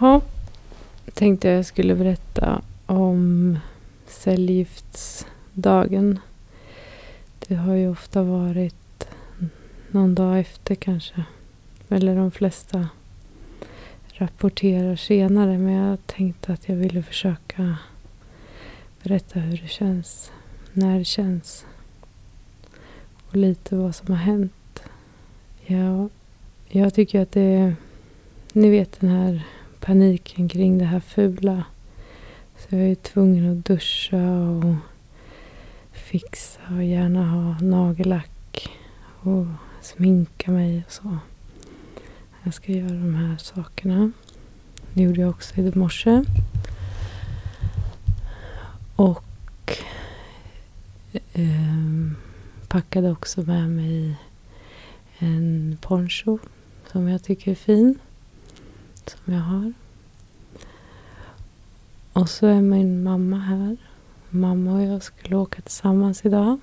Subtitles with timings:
[0.00, 0.20] Ja,
[1.14, 3.58] tänkte jag skulle berätta om
[4.06, 6.18] cellgiftsdagen.
[7.38, 9.08] Det har ju ofta varit
[9.90, 11.24] någon dag efter kanske.
[11.88, 12.88] Eller de flesta
[14.08, 15.58] rapporterar senare.
[15.58, 17.76] Men jag tänkte att jag ville försöka
[19.02, 20.32] berätta hur det känns.
[20.72, 21.66] När det känns.
[23.28, 24.82] Och lite vad som har hänt.
[25.66, 26.08] Ja,
[26.68, 27.76] jag tycker att det är...
[28.52, 29.44] Ni vet den här
[29.88, 31.64] paniken kring det här fula.
[32.56, 34.74] Så jag är tvungen att duscha och
[35.92, 38.68] fixa och gärna ha nagellack
[39.20, 39.46] och
[39.80, 41.18] sminka mig och så.
[42.42, 44.12] Jag ska göra de här sakerna.
[44.94, 46.24] Det gjorde jag också i morse.
[48.96, 49.78] Och
[51.32, 52.12] eh,
[52.68, 54.16] packade också med mig
[55.18, 56.38] en poncho
[56.92, 57.98] som jag tycker är fin.
[59.08, 59.72] Som jag har.
[62.18, 63.76] Och så är min mamma här.
[64.30, 66.58] Mamma och jag skulle åka tillsammans idag.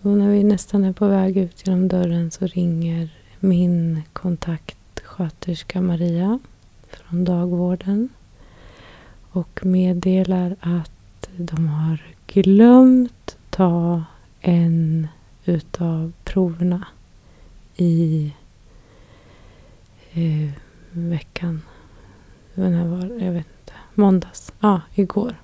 [0.00, 6.38] Och när vi nästan är på väg ut genom dörren så ringer min kontaktsköterska Maria
[6.88, 8.08] från dagvården
[9.30, 14.04] och meddelar att de har glömt ta
[14.40, 15.08] en
[15.44, 16.86] utav proverna
[17.76, 18.32] i
[20.12, 20.50] eh,
[20.90, 21.62] veckan.
[22.54, 23.87] Var Jag vet inte.
[23.98, 24.52] Måndags.
[24.60, 25.34] Ja, igår.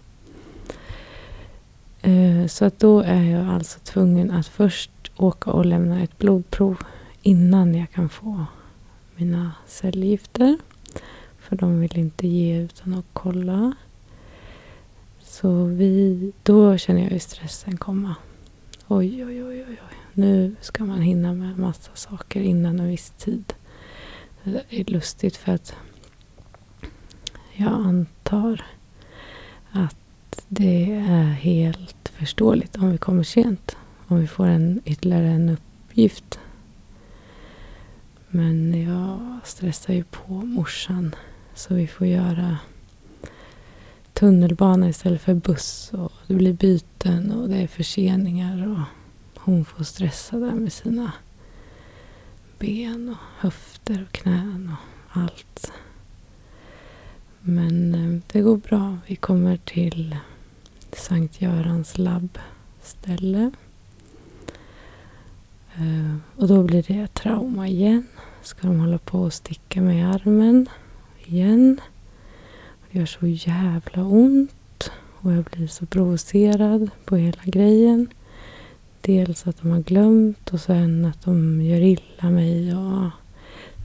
[2.03, 6.77] Eh, så att då är jag alltså tvungen att först åka och lämna ett blodprov
[7.23, 8.47] innan jag kan få
[9.17, 10.59] mina cellgifter.
[11.39, 13.75] För de vill inte ge utan att kolla.
[15.23, 18.15] Så vi, då känner jag ju stressen komma.
[18.89, 19.97] Oj, oj, oj, oj, oj.
[20.13, 23.55] Nu ska man hinna med massa saker innan en viss tid.
[24.45, 25.75] Det är lustigt för att
[27.53, 27.71] jag
[28.35, 28.65] tar.
[29.73, 33.77] att det är helt förståeligt om vi kommer sent.
[34.07, 36.39] Om vi får en, ytterligare en uppgift.
[38.29, 41.15] Men jag stressar ju på morsan.
[41.55, 42.59] Så vi får göra
[44.13, 45.91] tunnelbana istället för buss.
[45.93, 48.69] Och det blir byten och det är förseningar.
[48.69, 48.81] Och
[49.41, 51.13] hon får stressa där med sina
[52.59, 55.73] ben och höfter och knän och allt.
[57.47, 58.99] Men eh, det går bra.
[59.07, 60.17] Vi kommer till
[60.93, 63.51] Sankt Görans labbställe.
[65.75, 68.07] Eh, och då blir det trauma igen.
[68.43, 70.69] Ska de hålla på och sticka mig i armen
[71.25, 71.81] igen.
[72.91, 74.91] Det gör så jävla ont.
[75.21, 78.09] Och jag blir så provocerad på hela grejen.
[79.01, 82.77] Dels att de har glömt och sen att de gör illa mig.
[82.77, 83.11] Och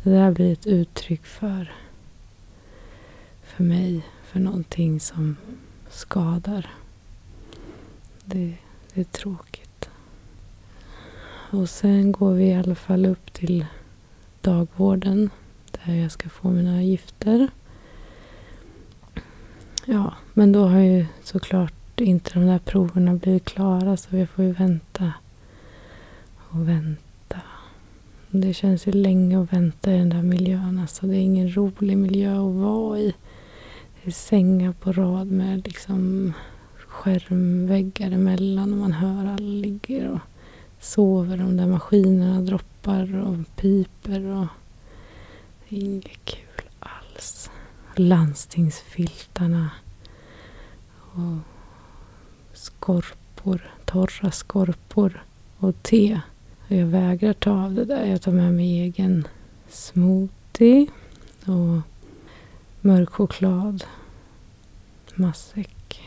[0.03, 1.71] det där blir ett uttryck för,
[3.59, 4.01] för mig.
[4.23, 5.35] För någonting som
[5.89, 6.69] skadar.
[8.25, 8.53] Det,
[8.93, 9.89] det är tråkigt.
[11.51, 13.65] Och sen går vi i alla fall upp till
[14.41, 15.29] dagvården.
[15.71, 17.47] Där jag ska få mina gifter.
[19.85, 24.45] Ja, men då har ju såklart inte de där proverna blivit klara så vi får
[24.45, 25.13] ju vänta
[26.35, 27.41] och vänta.
[28.29, 30.79] Det känns ju länge att vänta i den där miljön.
[30.79, 33.13] Alltså det är ingen rolig miljö att vara i.
[34.11, 36.33] Sängar på rad med liksom
[36.87, 40.19] skärmväggar emellan och man hör alla ligger och
[40.79, 41.37] sover.
[41.37, 44.47] De där maskinerna droppar och piper och
[45.69, 47.49] det är inget kul alls.
[47.95, 49.69] Landstingsfiltarna
[50.91, 51.37] och
[52.53, 55.23] skorpor, torra skorpor
[55.57, 56.21] och te.
[56.67, 58.05] Jag vägrar ta av det där.
[58.05, 59.27] Jag tar med mig egen
[59.69, 60.87] smoothie
[61.45, 61.81] och
[62.81, 63.83] mörk choklad,
[65.19, 66.02] matsäck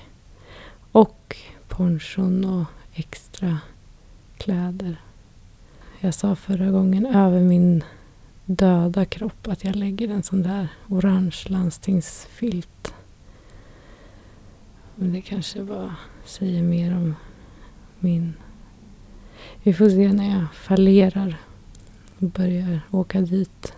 [0.92, 1.36] och
[1.68, 2.64] ponchon och
[2.94, 3.58] extra
[4.36, 4.96] kläder.
[6.00, 7.84] Jag sa förra gången över min
[8.44, 12.94] döda kropp att jag lägger en sån där orange landstingsfilt.
[14.94, 17.14] Men det kanske bara säger mer om
[17.98, 18.34] min...
[19.62, 21.36] Vi får se när jag fallerar
[22.18, 23.72] och börjar åka dit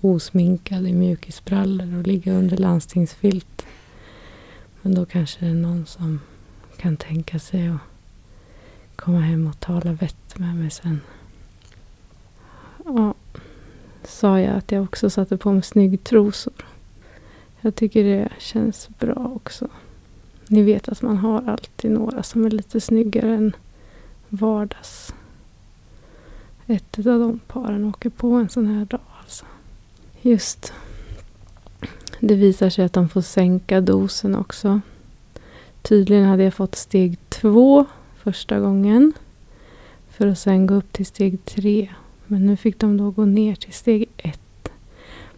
[0.00, 3.66] osminkad i mjukisbrallor och ligga under landstingsfilt.
[4.86, 6.20] Men då kanske det är någon som
[6.76, 7.80] kan tänka sig att
[8.96, 11.00] komma hem och tala vett med mig sen.
[12.84, 13.14] Ja,
[14.04, 16.66] sa jag att jag också satte på mig snyggtrosor.
[17.60, 19.68] Jag tycker det känns bra också.
[20.48, 23.56] Ni vet att man har alltid några som är lite snyggare än
[24.28, 25.14] vardags.
[26.66, 29.44] Ett av de paren åker på en sån här dag alltså.
[30.22, 30.72] Just.
[32.20, 34.80] Det visar sig att de får sänka dosen också.
[35.82, 37.84] Tydligen hade jag fått steg två
[38.16, 39.12] första gången.
[40.08, 41.88] För att sen gå upp till steg tre.
[42.26, 44.40] Men nu fick de då gå ner till steg ett.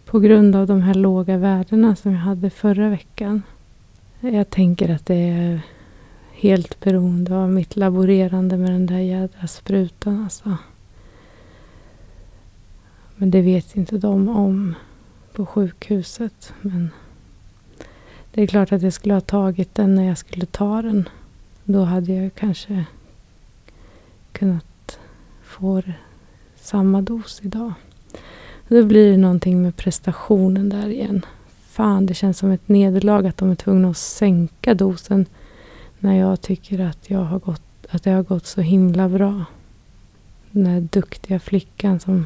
[0.05, 3.43] På grund av de här låga värdena som jag hade förra veckan.
[4.19, 5.61] Jag tänker att det är
[6.31, 10.57] helt beroende av mitt laborerande med den där jädra sprutan alltså.
[13.15, 14.75] Men det vet inte de om
[15.33, 16.53] på sjukhuset.
[16.61, 16.89] Men
[18.31, 21.09] det är klart att jag skulle ha tagit den när jag skulle ta den.
[21.63, 22.85] Då hade jag kanske
[24.31, 24.99] kunnat
[25.43, 25.81] få
[26.55, 27.73] samma dos idag.
[28.67, 31.25] Då blir det någonting med prestationen där igen.
[31.61, 35.25] Fan, det känns som ett nederlag att de är tvungna att sänka dosen
[35.99, 39.45] när jag tycker att, jag har gått, att det har gått så himla bra.
[40.51, 42.25] Den där duktiga flickan som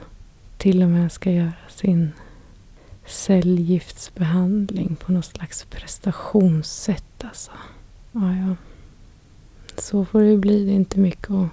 [0.57, 2.11] till och med ska göra sin
[3.05, 7.23] cellgiftsbehandling på något slags prestationssätt.
[7.23, 7.51] Alltså.
[8.11, 8.55] Ja, ja.
[9.77, 10.65] Så får det bli.
[10.65, 11.49] Det är inte mycket att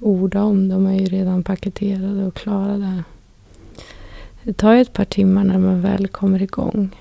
[0.00, 0.68] orda om.
[0.68, 3.04] De är ju redan paketerade och klara där.
[4.42, 6.96] Det tar ett par timmar när man väl kommer igång.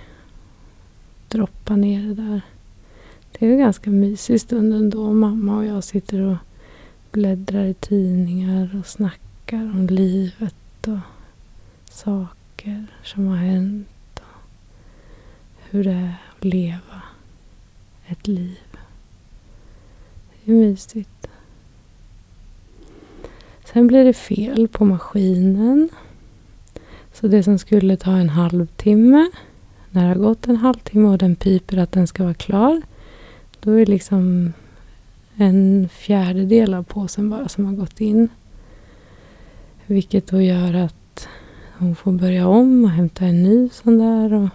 [1.27, 2.41] Droppa ner det där.
[3.31, 5.13] Det är en ganska mysig stund ändå.
[5.13, 6.37] Mamma och jag sitter och
[7.11, 10.99] bläddrar i tidningar och snackar om livet och
[11.89, 12.36] saker
[13.03, 13.87] som har hänt.
[14.15, 17.01] Och hur det är att leva
[18.05, 18.59] ett liv.
[20.45, 21.27] Det är mysigt.
[23.65, 25.89] Sen blir det fel på maskinen.
[27.13, 29.31] Så det som skulle ta en halvtimme,
[29.89, 32.81] när det har gått en halvtimme och den piper att den ska vara klar,
[33.59, 34.53] då är det liksom
[35.35, 38.29] en fjärdedel av påsen bara som har gått in.
[39.85, 40.96] Vilket då gör att
[41.79, 44.33] hon får börja om och hämta en ny sån där.
[44.33, 44.50] Och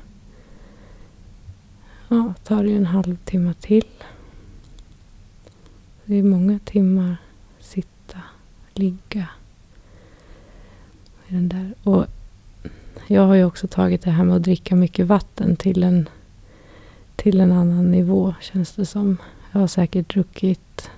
[2.09, 3.87] ja, tar det ju en halvtimme till.
[6.05, 7.17] Det är många timmar
[7.61, 8.19] sitta,
[8.73, 9.29] ligga.
[11.29, 11.75] I den där.
[11.83, 12.07] Och
[13.07, 16.09] jag har ju också tagit det här med att dricka mycket vatten till en,
[17.17, 19.17] till en annan nivå känns det som.
[19.53, 20.91] Jag har säkert druckit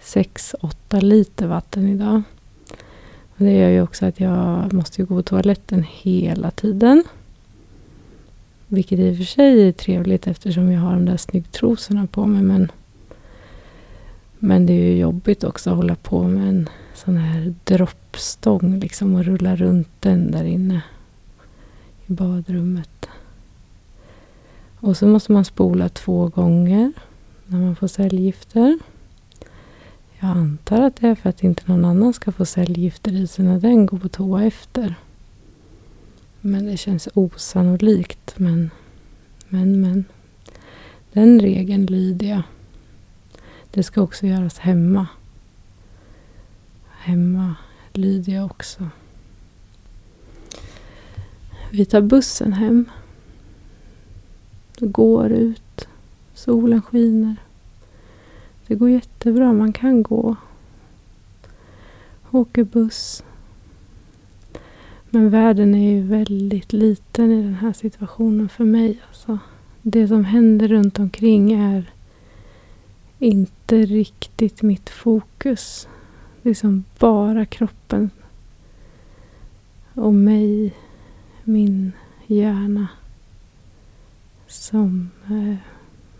[0.00, 2.22] 6-8 liter vatten idag.
[3.36, 7.04] Och det gör ju också att jag måste gå på toaletten hela tiden.
[8.68, 12.42] Vilket i och för sig är trevligt eftersom jag har de där snyggtrosorna på mig.
[12.42, 12.72] Men,
[14.38, 19.14] men det är ju jobbigt också att hålla på med en sån här droppstång liksom
[19.14, 20.82] och rulla runt den där inne
[22.06, 23.08] i badrummet.
[24.80, 26.92] Och så måste man spola två gånger
[27.46, 28.78] när man får cellgifter.
[30.24, 33.44] Jag antar att det är för att inte någon annan ska få cellgifter i sig
[33.44, 34.94] när den går på toa efter.
[36.40, 38.38] Men det känns osannolikt.
[38.38, 38.70] Men,
[39.48, 40.04] men, men.
[41.12, 42.42] Den regeln lyder jag.
[43.70, 45.06] Det ska också göras hemma.
[46.90, 47.54] Hemma
[47.92, 48.88] lyder jag också.
[51.70, 52.84] Vi tar bussen hem.
[54.78, 55.88] Går ut.
[56.34, 57.36] Solen skiner.
[58.66, 59.52] Det går jättebra.
[59.52, 60.36] Man kan gå.
[62.30, 63.24] Åker buss.
[65.10, 69.00] Men världen är ju väldigt liten i den här situationen för mig.
[69.08, 69.38] Alltså.
[69.82, 71.92] Det som händer runt omkring är
[73.18, 75.88] inte riktigt mitt fokus.
[76.42, 78.10] Det är som bara kroppen
[79.94, 80.74] och mig,
[81.44, 81.92] min
[82.26, 82.88] hjärna
[84.46, 85.58] som är,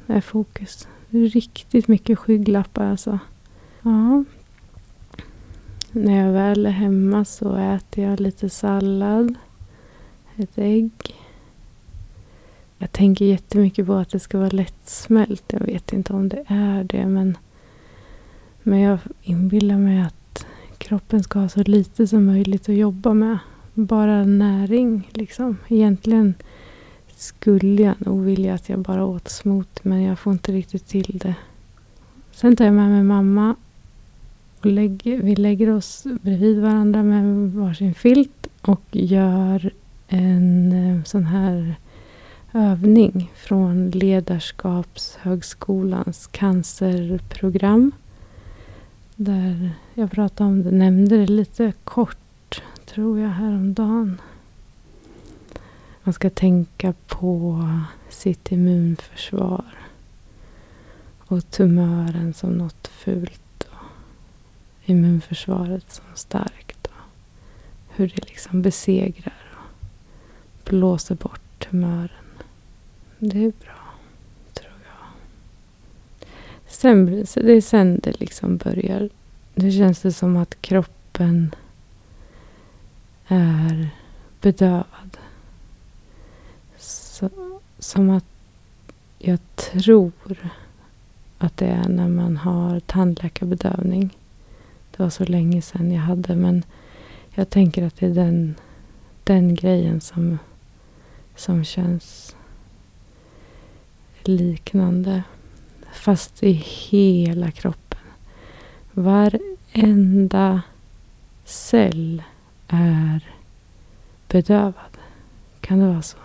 [0.07, 0.89] är fokus.
[1.15, 3.19] Riktigt mycket skygglappar alltså.
[3.83, 4.25] Ja.
[5.93, 9.35] När jag väl är hemma så äter jag lite sallad.
[10.37, 10.93] Ett ägg.
[12.79, 15.45] Jag tänker jättemycket på att det ska vara lättsmält.
[15.47, 17.39] Jag vet inte om det är det men,
[18.63, 20.47] men jag inbillar mig att
[20.79, 23.39] kroppen ska ha så lite som möjligt att jobba med.
[23.75, 25.57] Bara näring liksom.
[25.69, 26.35] Egentligen
[27.21, 31.21] skulle jag nog vilja att jag bara åt smoothie men jag får inte riktigt till
[31.23, 31.35] det.
[32.33, 33.55] Sen tar jag med mig mamma
[34.61, 39.71] och lägger, vi lägger oss bredvid varandra med varsin filt och gör
[40.09, 41.75] en eh, sån här
[42.53, 47.93] övning från Ledarskapshögskolans cancerprogram.
[49.17, 54.21] Där jag pratade om det, nämnde det lite kort tror jag häromdagen.
[56.07, 57.69] Man ska tänka på
[58.09, 59.65] sitt immunförsvar
[61.19, 63.87] och tumören som något fult och
[64.85, 66.87] immunförsvaret som starkt.
[66.87, 67.01] Och
[67.89, 72.11] hur det liksom besegrar och blåser bort tumören.
[73.19, 73.95] det är bra,
[74.53, 75.09] tror jag.
[76.67, 79.09] Sen, det är sen det liksom börjar.
[79.55, 81.55] Nu känns det som att kroppen
[83.29, 83.91] är
[84.41, 85.19] bedövad.
[87.29, 88.25] Så, som att
[89.19, 90.13] jag tror
[91.39, 94.17] att det är när man har tandläkarbedövning.
[94.97, 96.65] Det var så länge sedan jag hade men
[97.35, 98.55] jag tänker att det är den,
[99.25, 100.39] den grejen som,
[101.37, 102.37] som känns
[104.23, 105.23] liknande.
[105.93, 106.53] Fast i
[106.91, 108.01] hela kroppen.
[108.93, 110.63] Varenda
[111.45, 112.23] cell
[112.69, 113.31] är
[114.29, 114.99] bedövad.
[115.61, 116.19] Kan det vara så?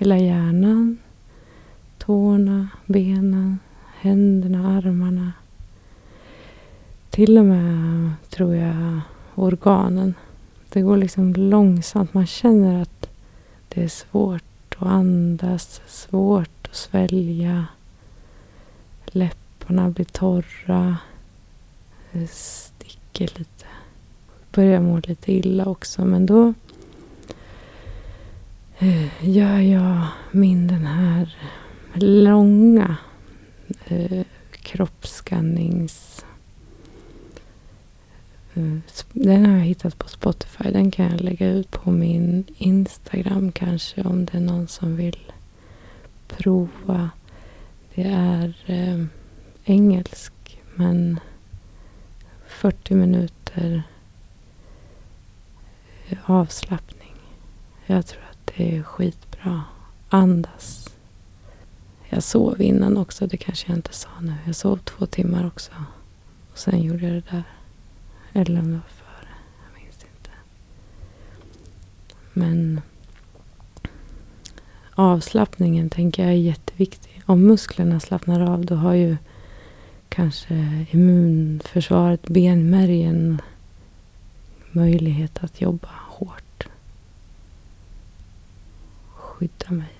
[0.00, 0.98] Hela hjärnan,
[1.98, 3.58] tårna, benen,
[4.00, 5.32] händerna, armarna.
[7.10, 9.00] Till och med, tror jag,
[9.34, 10.14] organen.
[10.68, 12.14] Det går liksom långsamt.
[12.14, 13.08] Man känner att
[13.68, 17.66] det är svårt att andas, svårt att svälja.
[19.06, 20.96] Läpparna blir torra.
[22.12, 23.66] Det sticker lite.
[24.52, 26.54] Börjar må lite illa också, men då
[29.20, 31.36] gör jag min den här
[31.94, 32.96] långa
[33.86, 36.24] eh, kroppsskannings...
[38.54, 38.78] Eh,
[39.12, 40.70] den har jag hittat på Spotify.
[40.70, 45.32] Den kan jag lägga ut på min Instagram kanske om det är någon som vill
[46.28, 47.10] prova.
[47.94, 49.04] Det är eh,
[49.64, 50.32] engelsk
[50.74, 51.20] men
[52.46, 53.82] 40 minuter
[56.08, 57.14] eh, avslappning.
[57.86, 59.62] Jag tror det är skitbra.
[60.08, 60.90] Andas.
[62.08, 64.34] Jag sov innan också, det kanske jag inte sa nu.
[64.46, 65.70] Jag sov två timmar också.
[66.52, 67.42] Och sen gjorde jag det där.
[68.32, 69.28] Eller om det var före.
[69.64, 70.30] Jag minns inte.
[72.32, 72.80] Men
[74.94, 77.22] avslappningen tänker jag är jätteviktig.
[77.26, 79.16] Om musklerna slappnar av då har ju
[80.08, 83.42] kanske immunförsvaret, benmärgen
[84.72, 85.88] möjlighet att jobba
[89.38, 89.92] Skydda mig.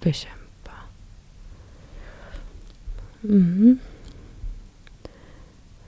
[0.00, 0.72] Bekämpa.
[3.22, 3.78] Mm.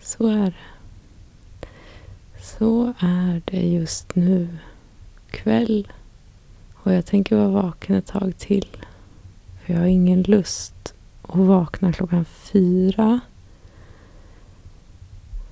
[0.01, 1.69] Så är det.
[2.43, 4.49] Så är det just nu.
[5.31, 5.93] Kväll.
[6.75, 8.77] Och jag tänker vara vaken ett tag till.
[9.61, 13.21] För jag har ingen lust att vakna klockan fyra.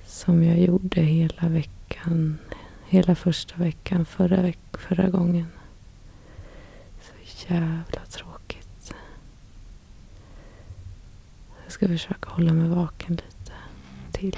[0.05, 2.37] Som jag gjorde hela veckan.
[2.87, 5.47] Hela första veckan förra, veck förra gången.
[7.47, 8.93] Jävla tråkigt.
[11.63, 13.53] Jag ska försöka hålla mig vaken lite
[14.11, 14.37] till.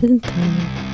[0.00, 0.93] Fint här nu.